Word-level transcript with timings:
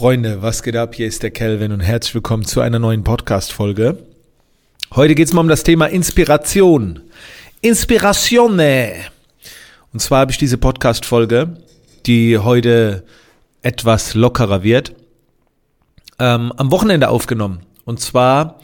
Freunde, 0.00 0.40
was 0.40 0.62
geht 0.62 0.76
ab? 0.76 0.94
Hier 0.94 1.06
ist 1.06 1.22
der 1.22 1.30
Kelvin 1.30 1.72
und 1.72 1.80
herzlich 1.80 2.14
willkommen 2.14 2.46
zu 2.46 2.62
einer 2.62 2.78
neuen 2.78 3.04
Podcast-Folge. 3.04 3.98
Heute 4.94 5.14
geht 5.14 5.28
es 5.28 5.34
mal 5.34 5.42
um 5.42 5.48
das 5.48 5.62
Thema 5.62 5.90
Inspiration. 5.90 7.02
Inspiratione. 7.60 8.94
Und 9.92 10.00
zwar 10.00 10.20
habe 10.20 10.30
ich 10.32 10.38
diese 10.38 10.56
Podcast-Folge, 10.56 11.58
die 12.06 12.38
heute 12.38 13.04
etwas 13.60 14.14
lockerer 14.14 14.62
wird, 14.62 14.94
ähm, 16.18 16.50
am 16.56 16.70
Wochenende 16.70 17.10
aufgenommen. 17.10 17.60
Und 17.84 18.00
zwar 18.00 18.58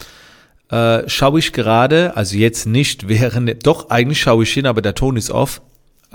äh, 0.70 1.06
schaue 1.06 1.40
ich 1.40 1.52
gerade, 1.52 2.16
also 2.16 2.34
jetzt 2.34 2.64
nicht 2.64 3.08
während, 3.10 3.66
doch 3.66 3.90
eigentlich 3.90 4.22
schaue 4.22 4.44
ich 4.44 4.54
hin, 4.54 4.64
aber 4.64 4.80
der 4.80 4.94
Ton 4.94 5.18
ist 5.18 5.30
off, 5.30 5.60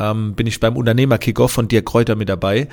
ähm, 0.01 0.33
bin 0.33 0.47
ich 0.47 0.59
beim 0.59 0.75
Unternehmer-Kickoff 0.75 1.51
von 1.51 1.67
Dirk 1.67 1.85
Kräuter 1.85 2.15
mit 2.15 2.29
dabei. 2.29 2.67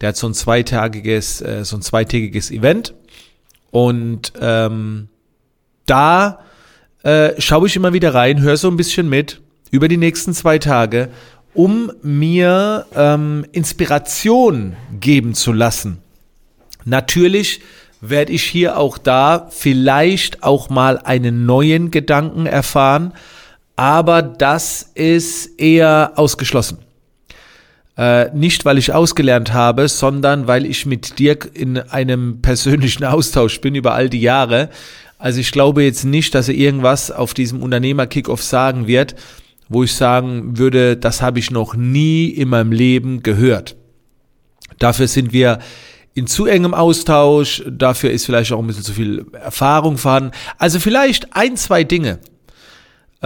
Der 0.00 0.10
hat 0.10 0.16
so 0.16 0.26
ein 0.26 0.34
zweitagiges, 0.34 1.40
äh, 1.40 1.64
so 1.64 1.76
ein 1.76 1.82
zweitägiges 1.82 2.50
Event. 2.50 2.94
Und 3.70 4.32
ähm, 4.40 5.08
da 5.86 6.40
äh, 7.02 7.40
schaue 7.40 7.66
ich 7.66 7.76
immer 7.76 7.92
wieder 7.92 8.14
rein, 8.14 8.40
höre 8.40 8.56
so 8.56 8.68
ein 8.68 8.76
bisschen 8.76 9.08
mit 9.08 9.40
über 9.70 9.88
die 9.88 9.96
nächsten 9.96 10.34
zwei 10.34 10.58
Tage, 10.58 11.08
um 11.54 11.92
mir 12.02 12.86
ähm, 12.94 13.46
Inspiration 13.52 14.76
geben 15.00 15.34
zu 15.34 15.52
lassen. 15.52 15.98
Natürlich 16.84 17.60
werde 18.00 18.32
ich 18.32 18.42
hier 18.42 18.78
auch 18.78 18.98
da 18.98 19.48
vielleicht 19.50 20.42
auch 20.42 20.68
mal 20.68 20.98
einen 20.98 21.46
neuen 21.46 21.90
Gedanken 21.90 22.46
erfahren, 22.46 23.12
aber 23.76 24.22
das 24.22 24.90
ist 24.94 25.58
eher 25.58 26.12
ausgeschlossen. 26.16 26.78
Äh, 27.96 28.30
nicht, 28.34 28.64
weil 28.64 28.78
ich 28.78 28.92
ausgelernt 28.92 29.52
habe, 29.52 29.86
sondern 29.88 30.46
weil 30.46 30.64
ich 30.64 30.86
mit 30.86 31.18
Dirk 31.18 31.50
in 31.52 31.78
einem 31.78 32.40
persönlichen 32.40 33.04
Austausch 33.04 33.60
bin 33.60 33.74
über 33.74 33.94
all 33.94 34.08
die 34.08 34.20
Jahre. 34.20 34.70
Also 35.18 35.40
ich 35.40 35.52
glaube 35.52 35.84
jetzt 35.84 36.04
nicht, 36.04 36.34
dass 36.34 36.48
er 36.48 36.54
irgendwas 36.54 37.10
auf 37.10 37.34
diesem 37.34 37.62
Unternehmer-Kickoff 37.62 38.42
sagen 38.42 38.86
wird, 38.86 39.14
wo 39.68 39.84
ich 39.84 39.94
sagen 39.94 40.58
würde, 40.58 40.96
das 40.96 41.22
habe 41.22 41.38
ich 41.38 41.50
noch 41.50 41.74
nie 41.74 42.26
in 42.26 42.48
meinem 42.48 42.72
Leben 42.72 43.22
gehört. 43.22 43.76
Dafür 44.78 45.06
sind 45.06 45.32
wir 45.32 45.60
in 46.14 46.26
zu 46.26 46.46
engem 46.46 46.74
Austausch, 46.74 47.62
dafür 47.70 48.10
ist 48.10 48.26
vielleicht 48.26 48.52
auch 48.52 48.58
ein 48.58 48.66
bisschen 48.66 48.82
zu 48.82 48.92
viel 48.92 49.26
Erfahrung 49.32 49.96
vorhanden. 49.96 50.32
Also 50.58 50.78
vielleicht 50.80 51.34
ein, 51.34 51.56
zwei 51.56 51.84
Dinge, 51.84 52.18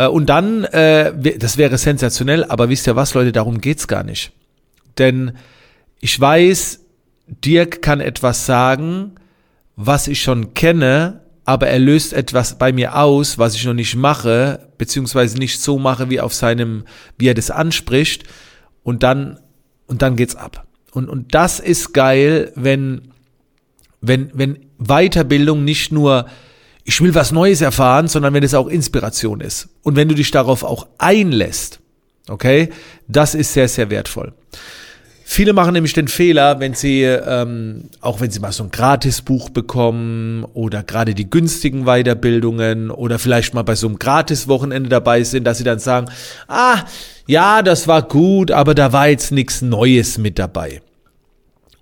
und 0.05 0.27
dann, 0.27 0.65
äh, 0.65 1.39
das 1.39 1.57
wäre 1.57 1.79
sensationell, 1.79 2.45
aber 2.45 2.69
wisst 2.69 2.87
ihr 2.87 2.97
was, 2.97 3.15
Leute, 3.15 3.33
darum 3.33 3.61
geht's 3.61 3.89
gar 3.89 4.05
nicht. 4.05 4.33
Denn 4.99 5.33
ich 6.01 6.21
weiß, 6.21 6.81
Dirk 7.27 7.83
kann 7.83 8.01
etwas 8.01 8.47
sagen, 8.47 9.13
was 9.75 10.07
ich 10.09 10.23
schon 10.23 10.55
kenne, 10.55 11.21
aber 11.45 11.69
er 11.69 11.79
löst 11.79 12.13
etwas 12.13 12.59
bei 12.59 12.73
mir 12.73 12.97
aus, 12.97 13.39
was 13.39 13.55
ich 13.55 13.65
noch 13.65 13.75
nicht 13.75 13.95
mache, 13.95 14.69
beziehungsweise 14.79 15.39
nicht 15.39 15.61
so 15.61 15.79
mache, 15.79 16.11
wie 16.11 16.21
auf 16.21 16.35
seinem, 16.35 16.85
wie 17.19 17.29
er 17.29 17.35
das 17.35 17.51
anspricht. 17.51 18.25
Und 18.83 19.03
dann, 19.03 19.39
und 19.87 20.03
dann 20.03 20.17
geht's 20.17 20.37
ab. 20.37 20.67
Und, 20.93 21.09
und 21.09 21.35
das 21.35 21.61
ist 21.61 21.93
geil, 21.93 22.53
wenn, 22.55 23.13
wenn, 24.01 24.31
wenn 24.35 24.59
Weiterbildung 24.79 25.65
nicht 25.65 25.93
nur 25.93 26.27
ich 26.89 27.01
will 27.01 27.15
was 27.15 27.33
Neues 27.33 27.61
erfahren, 27.61 28.07
sondern 28.07 28.33
wenn 28.33 28.45
es 28.45 28.55
auch 28.55 28.69
Inspiration 28.69 29.41
ist. 29.41 29.69
Und 29.83 29.97
wenn 29.97 30.09
du 30.09 30.15
dich 30.15 30.31
darauf 30.31 30.63
auch 30.63 30.87
einlässt, 30.99 31.81
okay, 32.29 32.71
das 33.09 33.35
ist 33.35 33.53
sehr, 33.53 33.69
sehr 33.69 33.91
wertvoll. 33.91 34.33
Viele 35.25 35.53
machen 35.53 35.73
nämlich 35.73 35.93
den 35.93 36.07
Fehler, 36.07 36.61
wenn 36.61 36.75
sie, 36.75 37.03
ähm, 37.03 37.91
auch 38.01 38.21
wenn 38.21 38.31
sie 38.31 38.39
mal 38.39 38.53
so 38.53 38.63
ein 38.63 38.71
Gratisbuch 38.71 39.51
bekommen 39.51 40.45
oder 40.55 40.85
gerade 40.85 41.17
die 41.17 41.29
günstigen 41.29 41.87
Weiterbildungen 41.87 42.93
oder 42.93 43.19
vielleicht 43.19 43.53
mal 43.53 43.65
bei 43.65 43.75
so 43.75 43.89
einem 43.89 43.99
Gratiswochenende 43.99 44.89
dabei 44.89 45.25
sind, 45.25 45.43
dass 45.43 45.59
sie 45.59 45.65
dann 45.65 45.81
sagen, 45.81 46.07
ah, 46.47 46.85
ja, 47.27 47.63
das 47.63 47.89
war 47.89 48.03
gut, 48.03 48.53
aber 48.53 48.77
da 48.77 48.93
war 48.93 49.09
jetzt 49.09 49.33
nichts 49.33 49.61
Neues 49.61 50.19
mit 50.19 50.39
dabei. 50.39 50.81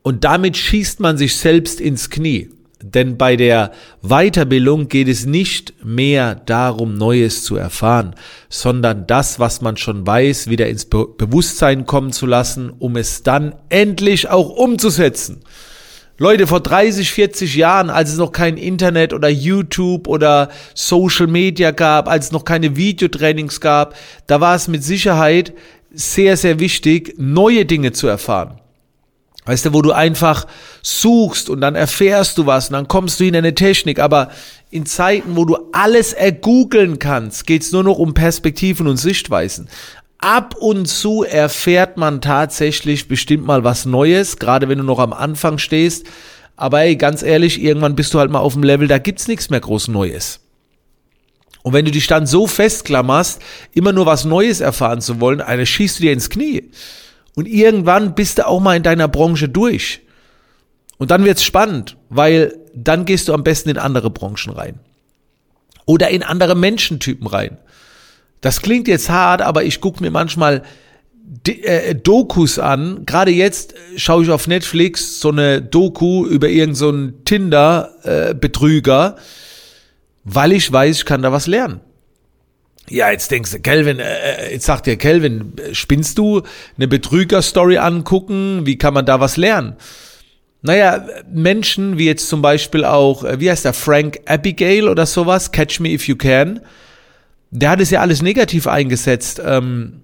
Und 0.00 0.24
damit 0.24 0.56
schießt 0.56 1.00
man 1.00 1.18
sich 1.18 1.36
selbst 1.36 1.82
ins 1.82 2.08
Knie. 2.08 2.48
Denn 2.86 3.16
bei 3.16 3.36
der 3.36 3.72
Weiterbildung 4.02 4.88
geht 4.88 5.08
es 5.08 5.24
nicht 5.24 5.72
mehr 5.82 6.34
darum, 6.34 6.98
Neues 6.98 7.42
zu 7.42 7.56
erfahren, 7.56 8.14
sondern 8.50 9.06
das, 9.06 9.38
was 9.38 9.62
man 9.62 9.78
schon 9.78 10.06
weiß, 10.06 10.50
wieder 10.50 10.68
ins 10.68 10.84
Be 10.84 11.06
Bewusstsein 11.16 11.86
kommen 11.86 12.12
zu 12.12 12.26
lassen, 12.26 12.70
um 12.78 12.96
es 12.96 13.22
dann 13.22 13.54
endlich 13.70 14.28
auch 14.28 14.50
umzusetzen. 14.50 15.40
Leute, 16.18 16.46
vor 16.46 16.60
30, 16.60 17.10
40 17.10 17.56
Jahren, 17.56 17.88
als 17.88 18.10
es 18.10 18.18
noch 18.18 18.32
kein 18.32 18.58
Internet 18.58 19.14
oder 19.14 19.30
YouTube 19.30 20.06
oder 20.06 20.50
Social 20.74 21.26
Media 21.26 21.70
gab, 21.70 22.06
als 22.06 22.26
es 22.26 22.32
noch 22.32 22.44
keine 22.44 22.76
Videotrainings 22.76 23.62
gab, 23.62 23.96
da 24.26 24.42
war 24.42 24.54
es 24.54 24.68
mit 24.68 24.84
Sicherheit 24.84 25.54
sehr, 25.90 26.36
sehr 26.36 26.60
wichtig, 26.60 27.14
neue 27.16 27.64
Dinge 27.64 27.92
zu 27.92 28.08
erfahren. 28.08 28.60
Weißt 29.46 29.66
du, 29.66 29.74
wo 29.74 29.82
du 29.82 29.92
einfach 29.92 30.46
suchst 30.82 31.50
und 31.50 31.60
dann 31.60 31.74
erfährst 31.74 32.38
du 32.38 32.46
was 32.46 32.68
und 32.68 32.72
dann 32.74 32.88
kommst 32.88 33.20
du 33.20 33.24
in 33.24 33.36
eine 33.36 33.54
Technik. 33.54 33.98
Aber 33.98 34.30
in 34.70 34.86
Zeiten, 34.86 35.36
wo 35.36 35.44
du 35.44 35.58
alles 35.72 36.14
ergoogeln 36.14 36.98
kannst, 36.98 37.46
geht's 37.46 37.70
nur 37.70 37.84
noch 37.84 37.98
um 37.98 38.14
Perspektiven 38.14 38.86
und 38.86 38.96
Sichtweisen. 38.96 39.68
Ab 40.18 40.54
und 40.58 40.86
zu 40.86 41.22
erfährt 41.22 41.98
man 41.98 42.22
tatsächlich 42.22 43.08
bestimmt 43.08 43.44
mal 43.44 43.64
was 43.64 43.84
Neues, 43.84 44.38
gerade 44.38 44.70
wenn 44.70 44.78
du 44.78 44.84
noch 44.84 44.98
am 44.98 45.12
Anfang 45.12 45.58
stehst. 45.58 46.06
Aber 46.56 46.80
ey, 46.80 46.96
ganz 46.96 47.22
ehrlich, 47.22 47.62
irgendwann 47.62 47.96
bist 47.96 48.14
du 48.14 48.18
halt 48.18 48.30
mal 48.30 48.38
auf 48.38 48.54
dem 48.54 48.62
Level, 48.62 48.88
da 48.88 48.96
gibt's 48.96 49.28
nichts 49.28 49.50
mehr 49.50 49.60
groß 49.60 49.88
Neues. 49.88 50.40
Und 51.62 51.72
wenn 51.72 51.84
du 51.84 51.90
dich 51.90 52.06
dann 52.06 52.26
so 52.26 52.46
festklammerst, 52.46 53.42
immer 53.72 53.92
nur 53.92 54.06
was 54.06 54.24
Neues 54.24 54.60
erfahren 54.60 55.00
zu 55.00 55.20
wollen, 55.20 55.40
eine 55.40 55.66
schießt 55.66 55.98
du 55.98 56.02
dir 56.02 56.12
ins 56.12 56.30
Knie. 56.30 56.70
Und 57.34 57.48
irgendwann 57.48 58.14
bist 58.14 58.38
du 58.38 58.46
auch 58.46 58.60
mal 58.60 58.76
in 58.76 58.82
deiner 58.82 59.08
Branche 59.08 59.48
durch. 59.48 60.00
Und 60.98 61.10
dann 61.10 61.24
wird's 61.24 61.42
spannend, 61.42 61.96
weil 62.08 62.56
dann 62.74 63.04
gehst 63.04 63.28
du 63.28 63.34
am 63.34 63.44
besten 63.44 63.70
in 63.70 63.78
andere 63.78 64.10
Branchen 64.10 64.52
rein. 64.52 64.78
Oder 65.86 66.10
in 66.10 66.22
andere 66.22 66.54
Menschentypen 66.54 67.26
rein. 67.26 67.58
Das 68.40 68.60
klingt 68.60 68.88
jetzt 68.88 69.10
hart, 69.10 69.42
aber 69.42 69.64
ich 69.64 69.80
gucke 69.80 70.02
mir 70.02 70.10
manchmal 70.10 70.62
äh, 71.46 71.94
Dokus 71.94 72.58
an. 72.58 73.04
Gerade 73.06 73.30
jetzt 73.30 73.72
äh, 73.72 73.98
schaue 73.98 74.22
ich 74.24 74.30
auf 74.30 74.46
Netflix 74.46 75.20
so 75.20 75.30
eine 75.30 75.62
Doku 75.62 76.26
über 76.26 76.48
irgendeinen 76.48 77.10
so 77.10 77.18
Tinder-Betrüger, 77.24 79.16
weil 80.24 80.52
ich 80.52 80.70
weiß, 80.70 80.98
ich 80.98 81.04
kann 81.04 81.22
da 81.22 81.32
was 81.32 81.46
lernen. 81.46 81.80
Ja, 82.90 83.10
jetzt 83.10 83.30
denkst 83.30 83.52
du, 83.52 83.60
Kelvin, 83.60 83.98
äh, 83.98 84.48
äh, 84.48 84.52
jetzt 84.52 84.66
sagt 84.66 84.86
dir 84.86 84.96
Kelvin, 84.96 85.54
spinnst 85.72 86.18
du 86.18 86.42
eine 86.76 86.86
Betrüger-Story 86.86 87.78
angucken? 87.78 88.66
Wie 88.66 88.76
kann 88.76 88.92
man 88.92 89.06
da 89.06 89.20
was 89.20 89.36
lernen? 89.36 89.76
Naja, 90.60 91.06
Menschen 91.30 91.98
wie 91.98 92.06
jetzt 92.06 92.28
zum 92.28 92.42
Beispiel 92.42 92.84
auch, 92.84 93.24
äh, 93.24 93.40
wie 93.40 93.50
heißt 93.50 93.64
der, 93.64 93.72
Frank 93.72 94.20
Abigail 94.26 94.88
oder 94.88 95.06
sowas, 95.06 95.52
Catch 95.52 95.80
Me 95.80 95.90
If 95.90 96.08
You 96.08 96.16
Can, 96.16 96.60
der 97.50 97.70
hat 97.70 97.80
es 97.80 97.90
ja 97.90 98.00
alles 98.00 98.20
negativ 98.22 98.66
eingesetzt, 98.66 99.40
ähm, 99.44 100.00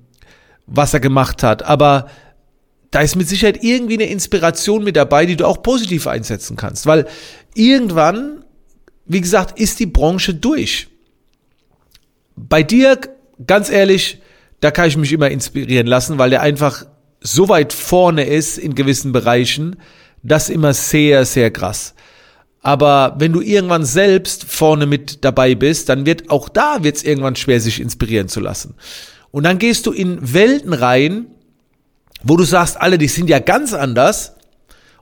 was 0.66 0.94
er 0.94 1.00
gemacht 1.00 1.42
hat. 1.42 1.62
Aber 1.62 2.08
da 2.90 3.00
ist 3.00 3.16
mit 3.16 3.28
Sicherheit 3.28 3.62
irgendwie 3.62 3.94
eine 3.94 4.10
Inspiration 4.10 4.84
mit 4.84 4.96
dabei, 4.96 5.26
die 5.26 5.36
du 5.36 5.46
auch 5.46 5.62
positiv 5.62 6.06
einsetzen 6.06 6.56
kannst. 6.56 6.86
Weil 6.86 7.06
irgendwann, 7.54 8.44
wie 9.06 9.20
gesagt, 9.20 9.58
ist 9.58 9.80
die 9.80 9.86
Branche 9.86 10.34
durch. 10.34 10.89
Bei 12.48 12.62
Dirk, 12.62 13.10
ganz 13.46 13.70
ehrlich, 13.70 14.20
da 14.60 14.70
kann 14.70 14.88
ich 14.88 14.96
mich 14.96 15.12
immer 15.12 15.30
inspirieren 15.30 15.86
lassen, 15.86 16.18
weil 16.18 16.30
der 16.30 16.42
einfach 16.42 16.86
so 17.20 17.48
weit 17.48 17.72
vorne 17.72 18.24
ist 18.24 18.58
in 18.58 18.74
gewissen 18.74 19.12
Bereichen, 19.12 19.76
das 20.22 20.48
immer 20.48 20.74
sehr, 20.74 21.24
sehr 21.24 21.50
krass. 21.50 21.94
Aber 22.62 23.16
wenn 23.18 23.32
du 23.32 23.40
irgendwann 23.40 23.84
selbst 23.84 24.44
vorne 24.44 24.86
mit 24.86 25.24
dabei 25.24 25.54
bist, 25.54 25.88
dann 25.88 26.04
wird 26.04 26.30
auch 26.30 26.48
da 26.48 26.82
wird's 26.82 27.02
irgendwann 27.02 27.36
schwer, 27.36 27.60
sich 27.60 27.80
inspirieren 27.80 28.28
zu 28.28 28.40
lassen. 28.40 28.74
Und 29.30 29.44
dann 29.44 29.58
gehst 29.58 29.86
du 29.86 29.92
in 29.92 30.18
Welten 30.34 30.72
rein, 30.72 31.26
wo 32.22 32.36
du 32.36 32.44
sagst, 32.44 32.80
alle, 32.80 32.98
die 32.98 33.08
sind 33.08 33.30
ja 33.30 33.38
ganz 33.38 33.72
anders. 33.72 34.34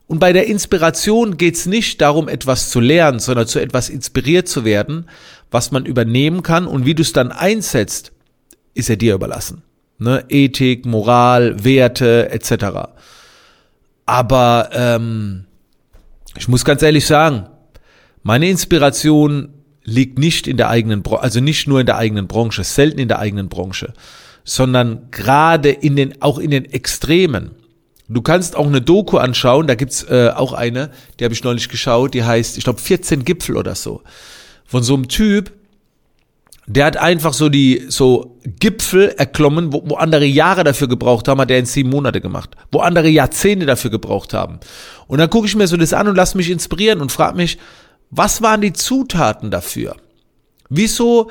Und 0.06 0.20
bei 0.20 0.32
der 0.32 0.46
Inspiration 0.46 1.36
geht's 1.36 1.66
nicht 1.66 2.00
darum, 2.00 2.28
etwas 2.28 2.70
zu 2.70 2.80
lernen, 2.80 3.18
sondern 3.18 3.46
zu 3.46 3.58
etwas 3.58 3.88
inspiriert 3.88 4.48
zu 4.48 4.64
werden, 4.64 5.06
was 5.50 5.70
man 5.70 5.86
übernehmen 5.86 6.42
kann 6.42 6.66
und 6.66 6.84
wie 6.84 6.94
du 6.94 7.02
es 7.02 7.12
dann 7.12 7.32
einsetzt, 7.32 8.12
ist 8.74 8.90
er 8.90 8.96
dir 8.96 9.14
überlassen. 9.14 9.62
Ne? 9.98 10.24
Ethik, 10.28 10.86
Moral, 10.86 11.64
Werte 11.64 12.30
etc. 12.30 12.90
Aber 14.06 14.70
ähm, 14.72 15.44
ich 16.36 16.48
muss 16.48 16.64
ganz 16.64 16.82
ehrlich 16.82 17.06
sagen, 17.06 17.48
meine 18.22 18.48
Inspiration 18.48 19.54
liegt 19.84 20.18
nicht 20.18 20.46
in 20.46 20.56
der 20.56 20.68
eigenen, 20.68 21.02
Branche, 21.02 21.22
also 21.22 21.40
nicht 21.40 21.66
nur 21.66 21.80
in 21.80 21.86
der 21.86 21.96
eigenen 21.96 22.28
Branche, 22.28 22.62
selten 22.62 22.98
in 22.98 23.08
der 23.08 23.18
eigenen 23.18 23.48
Branche, 23.48 23.94
sondern 24.44 25.10
gerade 25.10 25.70
in 25.70 25.96
den, 25.96 26.20
auch 26.22 26.38
in 26.38 26.50
den 26.50 26.66
Extremen. 26.66 27.52
Du 28.08 28.22
kannst 28.22 28.56
auch 28.56 28.66
eine 28.66 28.80
Doku 28.80 29.18
anschauen, 29.18 29.66
da 29.66 29.74
gibt's 29.74 30.02
äh, 30.04 30.30
auch 30.34 30.52
eine, 30.52 30.90
die 31.18 31.24
habe 31.24 31.34
ich 31.34 31.44
neulich 31.44 31.68
geschaut, 31.68 32.14
die 32.14 32.24
heißt, 32.24 32.56
ich 32.56 32.64
glaube, 32.64 32.80
14 32.80 33.24
Gipfel 33.24 33.56
oder 33.56 33.74
so. 33.74 34.02
Von 34.68 34.82
so 34.82 34.94
einem 34.94 35.08
Typ, 35.08 35.50
der 36.66 36.84
hat 36.84 36.98
einfach 36.98 37.32
so 37.32 37.48
die 37.48 37.86
so 37.88 38.38
Gipfel 38.60 39.08
erklommen, 39.16 39.72
wo, 39.72 39.82
wo 39.86 39.96
andere 39.96 40.26
Jahre 40.26 40.62
dafür 40.62 40.86
gebraucht 40.86 41.26
haben, 41.26 41.40
hat 41.40 41.50
er 41.50 41.58
in 41.58 41.64
sieben 41.64 41.88
Monate 41.88 42.20
gemacht. 42.20 42.50
Wo 42.70 42.80
andere 42.80 43.08
Jahrzehnte 43.08 43.64
dafür 43.64 43.90
gebraucht 43.90 44.34
haben. 44.34 44.60
Und 45.06 45.18
dann 45.18 45.30
gucke 45.30 45.46
ich 45.46 45.56
mir 45.56 45.66
so 45.66 45.78
das 45.78 45.94
an 45.94 46.06
und 46.06 46.16
lass 46.16 46.34
mich 46.34 46.50
inspirieren 46.50 47.00
und 47.00 47.10
frage 47.10 47.36
mich, 47.36 47.58
was 48.10 48.42
waren 48.42 48.60
die 48.60 48.74
Zutaten 48.74 49.50
dafür? 49.50 49.96
Wieso 50.68 51.30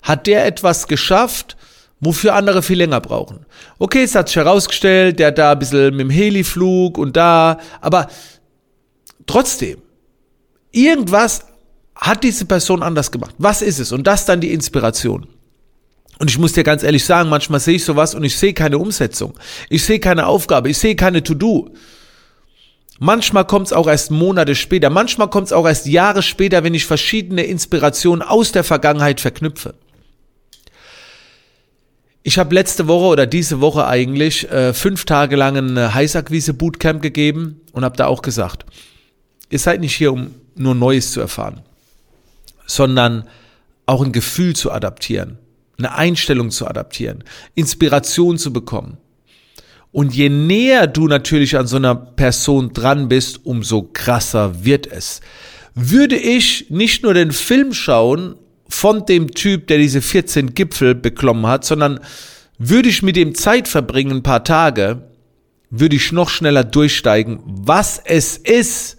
hat 0.00 0.26
der 0.26 0.46
etwas 0.46 0.88
geschafft, 0.88 1.58
wofür 2.00 2.34
andere 2.34 2.62
viel 2.62 2.78
länger 2.78 3.00
brauchen. 3.00 3.44
Okay, 3.78 4.02
es 4.02 4.14
hat 4.14 4.28
sich 4.28 4.36
herausgestellt, 4.36 5.18
der 5.18 5.28
hat 5.28 5.38
da 5.38 5.52
ein 5.52 5.58
bisschen 5.58 5.90
mit 5.90 6.00
dem 6.00 6.10
Heliflug 6.10 6.96
und 6.96 7.16
da, 7.16 7.58
aber 7.80 8.08
trotzdem, 9.26 9.82
irgendwas 10.70 11.44
hat 11.98 12.22
diese 12.24 12.46
Person 12.46 12.82
anders 12.82 13.10
gemacht. 13.10 13.34
Was 13.38 13.60
ist 13.60 13.78
es? 13.78 13.92
Und 13.92 14.06
das 14.06 14.24
dann 14.24 14.40
die 14.40 14.52
Inspiration. 14.52 15.26
Und 16.18 16.30
ich 16.30 16.38
muss 16.38 16.52
dir 16.52 16.64
ganz 16.64 16.82
ehrlich 16.82 17.04
sagen, 17.04 17.28
manchmal 17.28 17.60
sehe 17.60 17.76
ich 17.76 17.84
sowas 17.84 18.14
und 18.14 18.24
ich 18.24 18.36
sehe 18.36 18.54
keine 18.54 18.78
Umsetzung. 18.78 19.34
Ich 19.68 19.84
sehe 19.84 20.00
keine 20.00 20.26
Aufgabe, 20.26 20.68
ich 20.68 20.78
sehe 20.78 20.96
keine 20.96 21.22
To-Do. 21.22 21.70
Manchmal 22.98 23.46
kommt 23.46 23.66
es 23.66 23.72
auch 23.72 23.86
erst 23.86 24.10
Monate 24.10 24.56
später, 24.56 24.90
manchmal 24.90 25.30
kommt 25.30 25.46
es 25.46 25.52
auch 25.52 25.66
erst 25.66 25.86
Jahre 25.86 26.22
später, 26.22 26.64
wenn 26.64 26.74
ich 26.74 26.84
verschiedene 26.84 27.44
Inspirationen 27.44 28.26
aus 28.26 28.50
der 28.50 28.64
Vergangenheit 28.64 29.20
verknüpfe. 29.20 29.74
Ich 32.24 32.38
habe 32.38 32.54
letzte 32.54 32.88
Woche 32.88 33.06
oder 33.06 33.26
diese 33.26 33.60
Woche 33.60 33.86
eigentlich 33.86 34.50
äh, 34.50 34.74
fünf 34.74 35.04
Tage 35.04 35.36
lang 35.36 35.56
ein 35.56 35.94
Heißakquise-Bootcamp 35.94 37.00
gegeben 37.00 37.60
und 37.72 37.84
habe 37.84 37.96
da 37.96 38.06
auch 38.06 38.22
gesagt, 38.22 38.66
ihr 39.50 39.60
seid 39.60 39.80
nicht 39.80 39.94
hier, 39.94 40.12
um 40.12 40.34
nur 40.56 40.74
Neues 40.74 41.12
zu 41.12 41.20
erfahren, 41.20 41.62
sondern 42.68 43.24
auch 43.86 44.04
ein 44.04 44.12
Gefühl 44.12 44.54
zu 44.54 44.70
adaptieren, 44.70 45.38
eine 45.78 45.94
Einstellung 45.94 46.50
zu 46.50 46.68
adaptieren, 46.68 47.24
Inspiration 47.56 48.38
zu 48.38 48.52
bekommen. 48.52 48.98
Und 49.90 50.14
je 50.14 50.28
näher 50.28 50.86
du 50.86 51.08
natürlich 51.08 51.56
an 51.56 51.66
so 51.66 51.76
einer 51.76 51.94
Person 51.94 52.72
dran 52.72 53.08
bist, 53.08 53.44
umso 53.44 53.82
krasser 53.82 54.64
wird 54.64 54.86
es. 54.86 55.20
Würde 55.74 56.16
ich 56.16 56.70
nicht 56.70 57.02
nur 57.02 57.14
den 57.14 57.32
Film 57.32 57.72
schauen 57.72 58.36
von 58.68 59.06
dem 59.06 59.32
Typ, 59.32 59.66
der 59.68 59.78
diese 59.78 60.02
14 60.02 60.54
Gipfel 60.54 60.94
beklommen 60.94 61.46
hat, 61.46 61.64
sondern 61.64 62.00
würde 62.58 62.90
ich 62.90 63.02
mit 63.02 63.16
dem 63.16 63.34
Zeit 63.34 63.66
verbringen, 63.66 64.18
ein 64.18 64.22
paar 64.22 64.44
Tage, 64.44 65.08
würde 65.70 65.96
ich 65.96 66.12
noch 66.12 66.28
schneller 66.28 66.64
durchsteigen, 66.64 67.40
was 67.44 68.00
es 68.04 68.36
ist, 68.36 68.97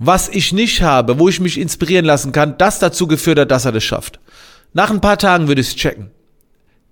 was 0.00 0.28
ich 0.28 0.52
nicht 0.52 0.82
habe, 0.82 1.20
wo 1.20 1.28
ich 1.28 1.38
mich 1.38 1.60
inspirieren 1.60 2.04
lassen 2.04 2.32
kann, 2.32 2.58
das 2.58 2.80
dazu 2.80 3.06
geführt 3.06 3.38
hat, 3.38 3.52
dass 3.52 3.64
er 3.64 3.72
das 3.72 3.84
schafft. 3.84 4.18
Nach 4.72 4.90
ein 4.90 5.00
paar 5.00 5.18
Tagen 5.18 5.46
würde 5.46 5.60
ich 5.60 5.68
es 5.68 5.76
checken. 5.76 6.10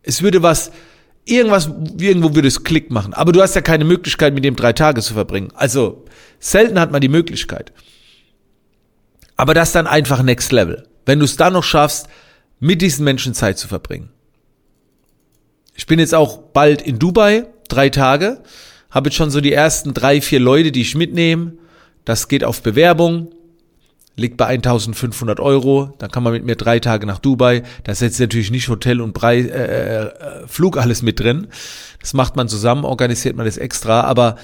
Es 0.03 0.23
würde 0.23 0.43
was, 0.45 0.71
irgendwas, 1.25 1.69
irgendwo 1.99 2.37
würde 2.37 2.47
es 2.47 2.63
Klick 2.63 2.93
machen. 2.93 3.15
Aber 3.15 3.33
du 3.33 3.43
hast 3.43 3.57
ja 3.57 3.63
keine 3.63 3.85
Möglichkeit, 3.85 4.33
mit 4.33 4.45
dem 4.45 4.55
drei 4.55 4.73
Tage 4.73 5.01
zu 5.01 5.15
verbringen. 5.15 5.51
Also, 5.55 6.05
selten 6.39 6.79
hat 6.79 6.93
man 6.93 7.01
die 7.01 7.09
Möglichkeit. 7.09 7.73
Aber 9.37 9.55
das 9.55 9.73
dann 9.73 9.89
einfach 9.89 10.23
Next 10.23 10.53
Level 10.53 10.89
wenn 11.09 11.21
du 11.21 11.25
es 11.25 11.39
dann 11.39 11.55
noch 11.55 11.65
schaffst, 11.65 12.07
mit 12.61 12.83
diesen 12.83 13.03
Menschen 13.03 13.33
Zeit 13.33 13.57
zu 13.57 13.67
verbringen. 13.67 14.11
Ich 15.75 15.87
bin 15.87 15.99
jetzt 15.99 16.15
auch 16.15 16.37
bald 16.37 16.83
in 16.83 16.99
Dubai, 16.99 17.47
drei 17.69 17.89
Tage, 17.89 18.43
habe 18.91 19.09
jetzt 19.09 19.17
schon 19.17 19.31
so 19.31 19.41
die 19.41 19.55
ersten 19.55 19.95
drei, 19.95 20.21
vier 20.21 20.39
Leute, 20.39 20.71
die 20.71 20.83
ich 20.83 20.95
mitnehme. 20.95 21.55
Das 22.09 22.27
geht 22.27 22.43
auf 22.43 22.63
Bewerbung, 22.63 23.29
liegt 24.17 24.39
bei 24.39 24.47
1500 24.47 25.41
Euro, 25.41 25.95
dann 25.99 26.11
kann 26.11 26.23
man 26.23 26.33
mit 26.33 26.43
mir 26.43 26.57
drei 26.57 26.81
Tage 26.81 27.05
nach 27.05 27.19
Dubai. 27.19 27.65
Da 27.85 27.93
ist 27.93 28.01
jetzt 28.01 28.19
natürlich 28.19 28.51
nicht 28.51 28.71
Hotel 28.71 29.03
und 29.03 29.13
Brei, 29.13 29.41
äh, 29.41 30.05
äh, 30.05 30.47
Flug 30.47 30.79
alles 30.79 31.03
mit 31.03 31.21
drin. 31.21 31.49
Das 32.01 32.15
macht 32.15 32.35
man 32.35 32.49
zusammen, 32.49 32.87
organisiert 32.87 33.37
man 33.37 33.45
das 33.45 33.59
extra. 33.59 34.05
Aber 34.05 34.37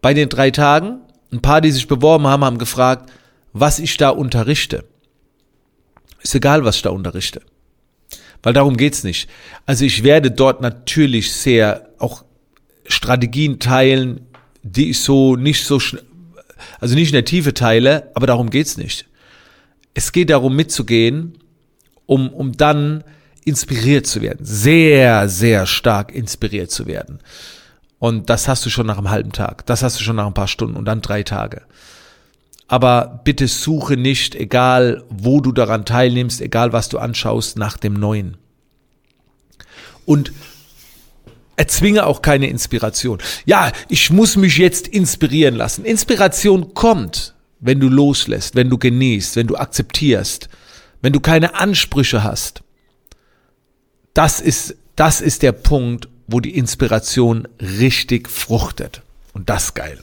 bei 0.00 0.14
den 0.14 0.30
drei 0.30 0.50
Tagen, 0.50 0.98
ein 1.30 1.40
paar, 1.40 1.60
die 1.60 1.70
sich 1.70 1.86
beworben 1.86 2.26
haben, 2.26 2.44
haben 2.44 2.58
gefragt, 2.58 3.12
was 3.52 3.78
ich 3.78 3.96
da 3.96 4.08
unterrichte. 4.08 4.84
Ist 6.22 6.34
egal, 6.34 6.64
was 6.64 6.74
ich 6.74 6.82
da 6.82 6.90
unterrichte. 6.90 7.42
Weil 8.42 8.52
darum 8.52 8.76
geht's 8.76 9.04
nicht. 9.04 9.30
Also 9.64 9.84
ich 9.84 10.02
werde 10.02 10.32
dort 10.32 10.60
natürlich 10.60 11.32
sehr 11.32 11.88
auch 12.00 12.24
Strategien 12.88 13.60
teilen, 13.60 14.26
die 14.64 14.90
ich 14.90 14.98
so 14.98 15.36
nicht 15.36 15.64
so, 15.64 15.78
also 16.80 16.94
nicht 16.94 17.08
in 17.08 17.14
der 17.14 17.24
Tiefe 17.24 17.54
teile, 17.54 18.10
aber 18.14 18.26
darum 18.26 18.50
geht's 18.50 18.76
nicht. 18.76 19.06
Es 19.94 20.12
geht 20.12 20.30
darum 20.30 20.56
mitzugehen, 20.56 21.38
um, 22.06 22.30
um 22.30 22.52
dann 22.52 23.04
inspiriert 23.44 24.06
zu 24.06 24.22
werden. 24.22 24.44
Sehr, 24.44 25.28
sehr 25.28 25.66
stark 25.66 26.14
inspiriert 26.14 26.70
zu 26.70 26.86
werden. 26.86 27.18
Und 27.98 28.30
das 28.30 28.48
hast 28.48 28.64
du 28.66 28.70
schon 28.70 28.86
nach 28.86 28.98
einem 28.98 29.10
halben 29.10 29.32
Tag. 29.32 29.66
Das 29.66 29.82
hast 29.82 29.98
du 30.00 30.04
schon 30.04 30.16
nach 30.16 30.26
ein 30.26 30.34
paar 30.34 30.48
Stunden 30.48 30.76
und 30.76 30.84
dann 30.86 31.02
drei 31.02 31.22
Tage 31.22 31.62
aber 32.72 33.20
bitte 33.22 33.48
suche 33.48 33.98
nicht, 33.98 34.34
egal 34.34 35.04
wo 35.10 35.42
du 35.42 35.52
daran 35.52 35.84
teilnimmst, 35.84 36.40
egal 36.40 36.72
was 36.72 36.88
du 36.88 36.98
anschaust, 36.98 37.58
nach 37.58 37.76
dem 37.76 37.92
Neuen. 37.92 38.38
Und 40.06 40.32
erzwinge 41.56 42.06
auch 42.06 42.22
keine 42.22 42.48
Inspiration. 42.48 43.18
Ja, 43.44 43.72
ich 43.88 44.10
muss 44.10 44.36
mich 44.36 44.56
jetzt 44.56 44.88
inspirieren 44.88 45.54
lassen. 45.54 45.84
Inspiration 45.84 46.74
kommt, 46.74 47.34
wenn 47.60 47.80
du 47.80 47.88
loslässt, 47.88 48.54
wenn 48.54 48.70
du 48.70 48.78
genießt, 48.78 49.36
wenn 49.36 49.46
du 49.46 49.56
akzeptierst, 49.56 50.48
wenn 51.02 51.12
du 51.12 51.20
keine 51.20 51.54
Ansprüche 51.54 52.24
hast. 52.24 52.62
Das 54.14 54.40
ist, 54.40 54.76
das 54.96 55.20
ist 55.20 55.42
der 55.42 55.52
Punkt, 55.52 56.08
wo 56.26 56.40
die 56.40 56.56
Inspiration 56.56 57.48
richtig 57.60 58.28
fruchtet. 58.28 59.02
Und 59.32 59.48
das 59.48 59.74
geil. 59.74 59.98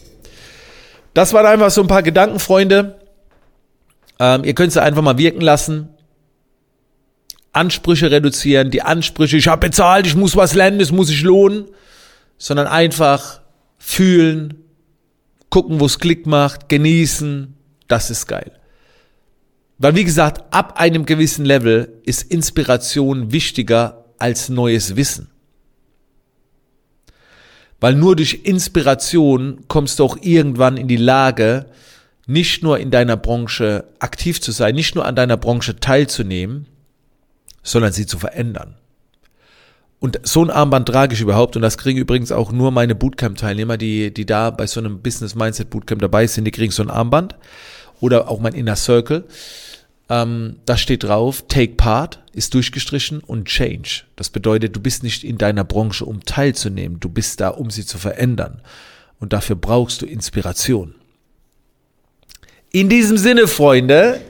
Das 1.13 1.33
waren 1.33 1.45
einfach 1.45 1.71
so 1.71 1.81
ein 1.81 1.87
paar 1.87 2.03
Gedanken, 2.03 2.39
Freunde. 2.39 2.99
Ähm, 4.19 4.43
ihr 4.43 4.53
könnt 4.53 4.73
sie 4.73 4.81
einfach 4.81 5.01
mal 5.01 5.17
wirken 5.17 5.41
lassen. 5.41 5.89
Ansprüche 7.59 8.09
reduzieren, 8.09 8.71
die 8.71 8.81
Ansprüche, 8.81 9.37
ich 9.37 9.49
habe 9.49 9.67
bezahlt, 9.67 10.07
ich 10.07 10.15
muss 10.15 10.35
was 10.37 10.53
lernen, 10.53 10.79
es 10.79 10.91
muss 10.91 11.07
sich 11.07 11.21
lohnen, 11.23 11.65
sondern 12.37 12.67
einfach 12.67 13.41
fühlen, 13.77 14.63
gucken, 15.49 15.79
wo 15.79 15.85
es 15.85 15.99
Klick 15.99 16.25
macht, 16.25 16.69
genießen, 16.69 17.53
das 17.89 18.09
ist 18.09 18.27
geil. 18.27 18.53
Weil 19.77 19.95
wie 19.95 20.05
gesagt, 20.05 20.53
ab 20.53 20.79
einem 20.79 21.05
gewissen 21.05 21.43
Level 21.43 21.99
ist 22.03 22.23
Inspiration 22.31 23.31
wichtiger 23.33 24.05
als 24.17 24.47
neues 24.49 24.95
Wissen. 24.95 25.29
Weil 27.81 27.95
nur 27.95 28.15
durch 28.15 28.41
Inspiration 28.43 29.65
kommst 29.67 29.99
du 29.99 30.05
auch 30.05 30.17
irgendwann 30.21 30.77
in 30.77 30.87
die 30.87 30.97
Lage, 30.97 31.65
nicht 32.25 32.61
nur 32.61 32.79
in 32.79 32.91
deiner 32.91 33.17
Branche 33.17 33.85
aktiv 33.99 34.39
zu 34.39 34.51
sein, 34.51 34.75
nicht 34.75 34.95
nur 34.95 35.05
an 35.05 35.15
deiner 35.15 35.37
Branche 35.37 35.79
teilzunehmen, 35.79 36.67
sondern 37.63 37.91
sie 37.91 38.05
zu 38.05 38.17
verändern. 38.17 38.75
Und 39.99 40.19
so 40.23 40.43
ein 40.43 40.49
Armband 40.49 40.87
trage 40.87 41.13
ich 41.13 41.21
überhaupt 41.21 41.55
und 41.57 41.61
das 41.61 41.77
kriegen 41.77 41.99
übrigens 41.99 42.31
auch 42.31 42.51
nur 42.51 42.71
meine 42.71 42.95
Bootcamp-Teilnehmer, 42.95 43.77
die, 43.77 44.13
die 44.13 44.25
da 44.25 44.49
bei 44.49 44.65
so 44.65 44.79
einem 44.79 45.01
Business 45.01 45.35
Mindset 45.35 45.69
Bootcamp 45.69 46.01
dabei 46.01 46.25
sind, 46.25 46.45
die 46.45 46.51
kriegen 46.51 46.71
so 46.71 46.81
ein 46.81 46.89
Armband 46.89 47.35
oder 47.99 48.29
auch 48.29 48.39
mein 48.39 48.53
Inner 48.53 48.77
Circle. 48.77 49.25
Ähm, 50.09 50.55
da 50.65 50.77
steht 50.77 51.03
drauf, 51.03 51.43
take 51.47 51.75
part 51.75 52.19
ist 52.33 52.53
durchgestrichen 52.53 53.19
und 53.19 53.45
change. 53.45 54.03
Das 54.15 54.29
bedeutet, 54.29 54.75
du 54.75 54.79
bist 54.79 55.03
nicht 55.03 55.25
in 55.25 55.37
deiner 55.37 55.65
Branche, 55.65 56.05
um 56.05 56.23
teilzunehmen. 56.23 56.99
Du 56.99 57.09
bist 57.09 57.41
da, 57.41 57.49
um 57.49 57.69
sie 57.69 57.85
zu 57.85 57.97
verändern. 57.97 58.61
Und 59.19 59.33
dafür 59.33 59.57
brauchst 59.57 60.01
du 60.01 60.05
Inspiration. 60.05 60.95
In 62.71 62.87
diesem 62.87 63.17
Sinne, 63.17 63.47
Freunde, 63.47 64.21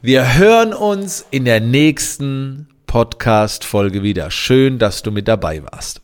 wir 0.00 0.38
hören 0.38 0.72
uns 0.72 1.26
in 1.30 1.44
der 1.44 1.60
nächsten 1.60 2.68
Podcast-Folge 2.88 4.02
wieder. 4.02 4.30
Schön, 4.32 4.78
dass 4.78 5.02
du 5.02 5.12
mit 5.12 5.28
dabei 5.28 5.62
warst. 5.62 6.00